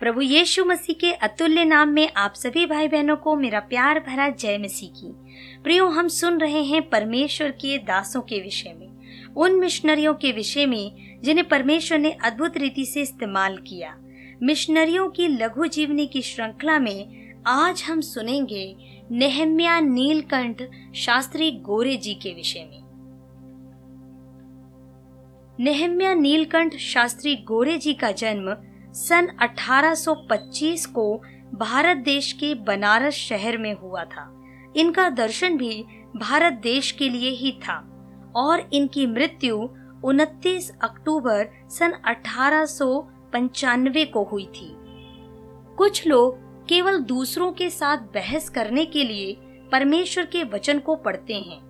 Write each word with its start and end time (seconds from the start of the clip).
प्रभु 0.00 0.20
यीशु 0.20 0.64
मसीह 0.64 0.96
के 1.00 1.12
अतुल्य 1.12 1.64
नाम 1.64 1.88
में 1.88 2.12
आप 2.16 2.34
सभी 2.34 2.66
भाई 2.66 2.88
बहनों 2.88 3.16
को 3.16 3.36
मेरा 3.36 3.60
प्यार 3.60 4.00
भरा 4.00 4.28
जय 4.28 4.58
मसीह 4.58 4.88
की। 4.88 5.12
प्रियो, 5.62 5.86
हम 5.86 6.08
सुन 6.08 6.38
रहे 6.40 6.62
हैं 6.62 6.88
परमेश्वर 6.88 7.50
के 7.50 7.78
दासों 7.78 8.20
के 8.20 8.40
विषय 8.40 8.72
में, 8.72 8.88
उन 9.36 9.60
मिशनरियों 9.60 10.14
के 10.14 10.32
विषय 10.32 10.66
में, 10.66 11.20
जिन्हें 11.22 11.48
परमेश्वर 11.48 11.98
ने 11.98 12.10
अद्भुत 12.10 12.56
रीति 12.56 12.86
से 12.86 13.02
इस्तेमाल 13.02 13.58
किया। 13.58 13.96
मिशनरियों 14.42 15.08
की 15.08 15.28
लघु 15.28 15.66
जीवनी 15.66 16.06
की 16.06 16.22
श्रृंखला 16.22 16.78
में 16.78 17.32
आज 17.46 17.82
हम 17.82 18.00
सुनेंगे 18.00 18.76
नेहम्या 19.10 19.80
नीलकंठ 19.80 20.62
शास्त्री 20.94 21.50
गोरे 21.50 21.96
जी 21.96 22.14
के 22.14 22.34
विषय 22.34 22.60
में। 22.60 22.82
नेहम्या 25.60 26.14
नीलकंठ 26.14 26.76
शास्त्री 26.76 27.36
गोरे 27.36 27.78
जी 27.78 27.94
का 27.94 28.10
जन्म 28.10 28.56
सन 28.98 29.28
1825 29.42 30.86
को 30.86 31.22
भारत 31.54 31.96
देश 31.96 32.32
के 32.32 32.54
बनारस 32.54 33.14
शहर 33.14 33.58
में 33.58 33.74
हुआ 33.74 34.04
था। 34.04 34.42
इनका 34.76 35.08
दर्शन 35.10 35.56
भी 35.56 35.84
भारत 36.16 36.52
देश 36.52 36.92
के 36.92 37.08
लिए 37.08 37.30
ही 37.30 37.52
था 37.52 37.76
और 38.36 38.68
इनकी 38.72 39.06
मृत्यु 39.06 39.68
29 40.04 40.70
अक्टूबर 40.82 41.48
सन 41.70 41.92
अठारह 42.04 42.64
सौ 42.64 43.00
पंचानवे 43.32 44.04
को 44.04 44.24
हुई 44.24 44.46
थी। 44.46 44.74
कुछ 45.76 46.06
लोग 46.06 46.36
केवल 46.66 46.98
दूसरों 46.98 47.52
के 47.52 47.70
साथ 47.70 47.96
बहस 47.96 48.48
करने 48.48 48.86
के 48.86 49.04
लिए 49.04 49.36
परमेश्वर 49.72 50.26
के 50.26 50.44
वचन 50.44 50.78
को 50.78 50.96
पढ़ते 50.96 51.34
हैं। 51.34 51.60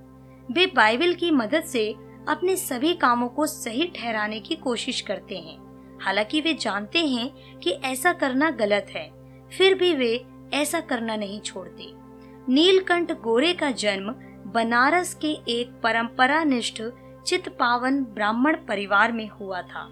वे 0.53 0.67
बाइबल 0.67 1.15
की 1.15 1.31
मदद 1.31 1.65
से 1.65 1.95
अपने 2.29 2.56
सभी 2.56 2.95
कामों 2.95 3.29
को 3.29 3.47
सही 3.47 3.92
ठहराने 3.97 4.41
की 4.41 4.55
कोशिश 4.55 5.01
करते 5.01 5.37
हैं। 5.37 5.68
हालाँकि 6.02 6.41
वे 6.41 6.55
जानते 6.55 7.07
हैं 7.07 7.59
कि 7.59 7.70
ऐसा 7.70 8.12
करना 8.12 8.51
गलत 8.51 8.87
है, 8.91 9.11
फिर 9.52 9.75
भी 9.75 9.95
वे 9.95 10.25
ऐसा 10.55 10.81
करना 10.81 11.17
नहीं 11.17 11.41
छोड़ते। 11.41 11.92
नीलकंठ 12.48 13.12
गोरे 13.12 13.53
का 13.53 13.70
जन्म 13.70 14.14
बनारस 14.53 15.14
के 15.14 15.31
एक 15.48 15.81
परंपरा 15.83 16.42
निष्ठ 16.45 16.83
चित 17.27 17.48
पावन 17.48 18.03
ब्राह्मण 18.05 18.56
परिवार 18.69 19.12
में 19.12 19.28
हुआ 19.31 19.62
था। 19.62 19.89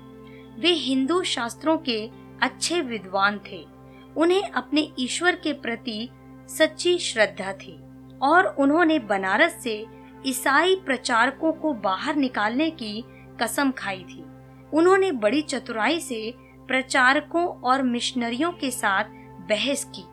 वे 0.58 0.68
हिंदू 0.68 1.22
शास्त्रों 1.22 1.76
के 1.78 1.98
अच्छे 2.42 2.80
विद्वान 2.80 3.40
थे। 3.50 3.64
उन्हें 4.16 4.42
अपने 4.42 4.88
ईश्वर 4.98 5.34
के 5.34 5.52
प्रति 5.52 6.08
सच्ची 6.48 6.98
श्रद्धा 6.98 7.52
थी 7.52 7.78
और 8.22 8.46
उन्होंने 8.58 8.98
बनारस 8.98 9.62
से 9.62 9.84
ईसाई 10.26 10.76
प्रचारकों 10.76 11.52
को 11.52 11.72
बाहर 11.72 12.16
निकालने 12.16 12.70
की 12.70 13.04
कसम 13.42 13.70
खाई 13.70 14.04
थी। 14.10 14.24
उन्होंने 14.72 15.10
बड़ी 15.12 15.42
चतुराई 15.42 16.00
से 16.00 16.34
प्रचारकों 16.68 17.46
और 17.62 17.82
मिशनरियों 17.82 18.52
के 18.52 18.70
साथ 18.70 19.04
बहस 19.48 19.84
की 19.96 20.04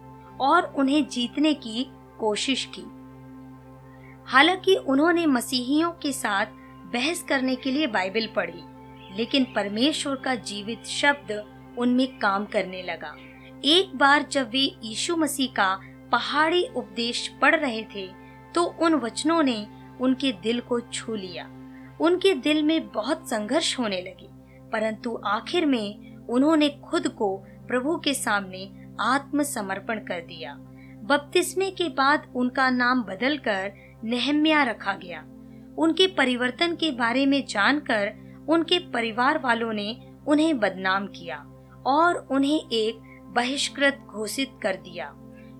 और 0.42 0.73
उन्हें 0.78 1.08
जीतने 1.08 1.54
की 1.54 1.86
कोशिश 2.20 2.66
की। 2.76 2.84
हालाँकि 4.28 4.76
उन्होंने 4.76 5.26
मसीहियों 5.26 5.92
के 5.92 6.12
साथ 6.12 6.46
बहस 6.94 7.24
करने 7.24 7.56
के 7.56 7.72
लिए 7.72 7.88
बाइबल 7.88 8.28
पढ़ी, 8.36 8.64
लेकिन 9.18 9.44
परमेश्वर 9.46 10.16
का 10.16 10.36
जीवित 10.36 10.86
शब्द 10.86 11.31
उनमें 11.78 12.08
काम 12.20 12.46
करने 12.46 12.81
लगा। 12.84 13.16
एक 13.66 13.96
बार 13.96 14.26
जब 14.31 14.50
वे 14.50 14.64
यीशु 14.84 15.16
मसीह 15.16 15.52
का 15.52 15.76
पहाड़ी 16.12 16.64
उपदेश 16.68 17.28
पढ़ 17.42 17.56
रहे 17.56 17.84
थे 17.96 18.08
तो 18.56 18.64
उन 18.64 18.94
वचनों 18.96 19.42
ने 19.44 19.66
उनके 20.02 20.31
दिल 20.31 20.59
को 20.59 20.80
छू 20.80 21.16
लिया। 21.16 21.50
उनके 22.02 22.34
दिल 22.34 22.64
में 22.64 22.88
बहुत 22.90 23.30
संघर्ष 23.30 23.78
होने 23.80 24.02
लगे। 24.02 24.28
परंतु 24.74 25.20
आखिर 25.26 25.66
में 25.66 26.18
उन्होंने 26.28 26.70
खुद 26.84 27.08
को 27.08 27.36
प्रभु 27.68 27.98
के 27.98 28.14
सामने 28.14 28.70
आत्मसमर्पण 29.02 30.00
कर 30.00 30.22
दिया। 30.22 30.54
बपतिस्मे 31.04 31.70
के 31.72 31.90
बाद 31.90 32.32
उनका 32.36 32.70
नाम 32.70 33.04
बदलकर 33.04 33.72
नेहम्या 34.04 34.64
रखा 34.64 34.94
गया। 34.94 35.24
उनके 35.78 36.08
परिवर्तन 36.08 36.75
के 36.75 36.92
बारे 36.92 37.25
में 37.25 37.46
जानकर 37.46 38.12
उनके 38.50 38.80
परिवार 38.94 39.40
वालों 39.40 39.74
ने 39.74 39.96
उन्हें 40.28 40.59
बदनाम 40.59 41.08
किया 41.08 41.38
और 41.86 42.28
उन्हें 42.31 42.70
एक 42.72 43.00
बहिष्कृत 43.36 44.00
घोषित 44.08 44.52
कर 44.64 44.76
दिया। 44.76 45.14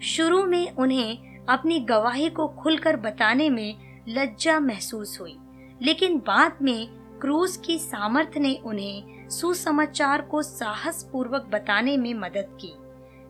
शुरू 0.04 0.44
में 0.46 0.72
उन्हें 0.72 1.46
अपनी 1.50 1.80
गवाही 1.80 2.30
को 2.30 2.48
खुलकर 2.48 2.96
बताने 2.96 3.50
में 3.50 3.76
लज्जा 4.10 4.60
महसूस 4.60 5.18
हुई, 5.22 5.36
लेकिन 5.82 6.18
बाद 6.18 6.58
में 6.62 6.88
क्रूज 7.24 7.58
की 7.58 7.80
सामर्थ्य 7.80 8.40
ने 8.40 8.60
उन्हें 8.66 9.30
सुसमाचार 9.30 10.22
को 10.22 10.42
साहस 10.42 11.10
पूर्वक 11.12 11.46
बताने 11.52 11.98
में 11.98 12.14
मदद 12.14 12.58
की। 12.62 12.74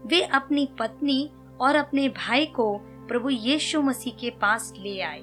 वे 0.06 0.22
अपनी 0.22 0.70
पत्नी 0.80 1.30
और 1.62 1.76
अपने 1.76 2.08
भाई 2.10 2.46
को 2.46 2.78
प्रभु 3.08 3.30
यीशु 3.30 3.82
मसीह 3.82 4.14
के 4.14 4.30
पास 4.30 4.74
ले 4.80 5.02
आए। 5.02 5.22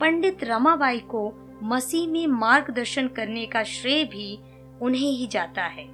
पंडित 0.00 0.44
रमाबाई 0.44 0.98
को 0.98 1.32
मसीह 1.62 2.08
में 2.08 2.26
मार्गदर्शन 2.26 3.08
करने 3.08 3.46
का 3.46 3.62
श्रेय 3.62 4.04
भी 4.04 4.38
उन्हें 4.82 5.10
ही 5.10 5.26
जाता 5.26 5.62
है। 5.62 5.84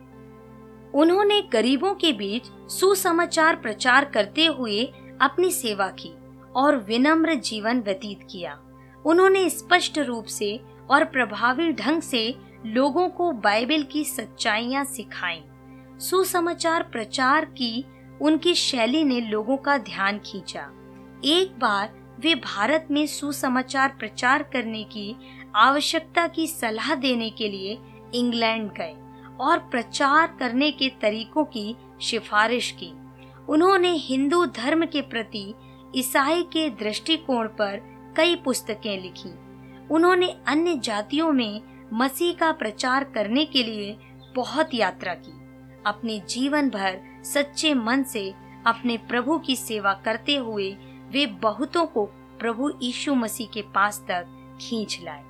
उन्होंने 0.94 1.40
गरीबों 1.42 1.94
के 1.94 2.12
बीच 2.12 2.70
सुसमाचार 2.70 3.56
प्रचार 3.56 4.04
करते 4.04 4.46
हुए 4.46 4.84
अपनी 5.20 5.50
सेवा 5.50 5.88
की 5.88 6.12
और 6.56 6.76
विनम्र 6.76 7.34
जीवन 7.34 7.80
व्यतीत 7.80 8.26
किया। 8.30 8.60
उन्होंने 9.06 9.50
स्पष्ट 9.50 9.98
रूप 9.98 10.24
से 10.24 10.75
और 10.90 11.04
प्रभावी 11.04 11.72
ढंग 11.72 12.02
से 12.02 12.34
लोगों 12.66 13.08
को 13.08 13.32
बाइबल 13.32 13.82
की 13.82 14.04
सच्चाइयाँ 14.04 14.84
सिखाई। 14.84 15.42
सुसमाचार 16.00 16.82
प्रचार 16.82 17.44
की 17.44 17.84
उनकी 18.22 18.54
शैली 18.54 19.04
ने 19.04 19.20
लोगों 19.20 19.56
का 19.56 19.78
ध्यान 19.78 20.18
खींचा। 20.18 20.62
एक 21.24 21.58
बार 21.58 22.16
वे 22.20 22.34
भारत 22.34 22.88
में 22.90 23.06
सुसमाचार 23.06 23.96
प्रचार 23.98 24.42
करने 24.42 24.84
की 24.84 25.16
आवश्यकता 25.54 26.26
की 26.26 26.46
सलाह 26.46 26.94
देने 26.94 27.30
के 27.30 27.48
लिए 27.48 27.78
इंग्लैंड 28.14 28.70
गए 28.70 28.96
और 29.40 29.58
प्रचार 29.58 30.36
करने 30.40 30.70
के 30.70 30.88
तरीकों 30.88 31.44
की 31.44 31.76
सिफारिश 32.00 32.70
की। 32.70 32.92
उन्होंने 33.48 33.92
हिंदू 33.92 34.46
धर्म 34.46 34.84
के 34.86 35.00
प्रति 35.00 35.54
ईसाई 35.96 36.42
के 36.42 36.68
दृष्टिकोण 36.70 37.48
पर 37.48 37.80
कई 38.16 38.36
पुस्तकें 38.36 39.02
लिखी। 39.02 39.30
उन्होंने 39.90 40.36
अन्य 40.46 40.74
जातियों 40.74 41.32
में 41.32 41.62
मसीह 41.92 42.34
का 42.34 42.52
प्रचार 42.52 43.04
करने 43.04 43.44
के 43.44 43.62
लिए 43.62 43.98
बहुत 44.36 44.74
यात्रा 44.74 45.14
की। 45.14 45.32
अपने 45.86 46.18
जीवन 46.18 46.70
भर 46.70 47.00
सच्चे 47.24 47.74
मन 47.74 48.02
से 48.02 48.34
अपने 48.66 48.96
प्रभु 48.96 49.38
की 49.38 49.56
सेवा 49.56 49.94
करते 49.94 50.36
हुए 50.36 50.76
वे 51.10 51.26
बहुतों 51.26 51.86
को 51.86 52.04
प्रभु 52.40 52.70
यीशु 52.82 53.14
मसीह 53.14 53.46
के 53.46 53.62
पास 53.62 54.04
तक 54.08 54.26
खींच 54.60 55.00
लाए। 55.02 55.22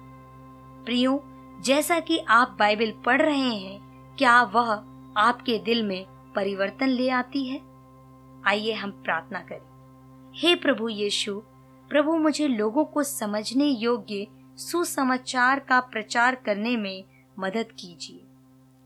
प्रियो, 0.85 1.25
जैसा 1.61 2.01
कि 2.01 2.19
आप 2.19 2.57
बाइबल 2.59 2.93
पढ़ 3.07 3.23
रहे 3.23 3.55
हैं, 3.55 3.81
क्या 4.19 4.43
वह 4.43 4.73
आपके 5.17 5.59
दिल 5.59 5.83
में 5.83 6.07
परिवर्तन 6.35 6.89
ले 6.89 7.11
आती 7.11 7.45
है? 7.45 7.61
आइए 8.47 8.73
हम 8.73 8.91
प्रार्थना 8.91 9.41
करें। 9.41 9.77
हे 10.35 10.55
प्रभु 10.55 10.89
यीशु, 10.89 11.43
प्रभु 11.89 12.17
मुझे 12.17 12.49
लोगों 12.49 12.85
को 12.85 13.03
समझने 13.03 13.65
योग्य 13.65 14.27
सुसमाचार 14.57 15.61
का 15.61 15.81
प्रचार 15.81 16.35
करने 16.35 16.77
में 16.77 17.05
मदद 17.39 17.67
कीजिए। 17.81 18.21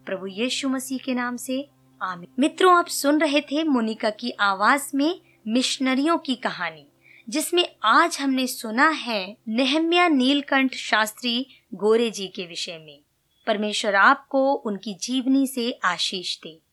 प्रभु 0.06 0.26
यीशु 0.26 0.69
मसीह 0.69 0.98
के 0.98 1.14
नाम 1.14 1.36
से, 1.36 1.69
आमीन। 2.03 2.28
मित्रों, 2.38 2.76
आप 2.76 2.86
सुन 2.86 3.20
रहे 3.20 3.41
थे 3.41 3.64
मोनिका 3.64 4.10
की 4.10 4.31
आवाज़ 4.31 4.91
में 4.94 5.20
मिशनरियों 5.48 6.19
की 6.19 6.34
कहानी, 6.34 6.86
जिसमें 7.28 7.76
आज 7.84 8.19
हमने 8.20 8.47
सुना 8.47 8.88
है 8.88 9.36
नेहम्या 9.48 10.08
नीलकंठ 10.08 10.75
शास्त्री 10.75 11.47
गोरे 11.75 12.10
जी 12.10 12.28
के 12.28 12.47
विषय 12.47 12.78
में। 12.78 13.00
परमेश्वर 13.47 13.94
आपको 13.94 14.54
उनकी 14.54 14.94
जीवनी 14.94 15.47
से 15.47 15.78
आशीष 15.84 16.38
दे। 16.38 16.69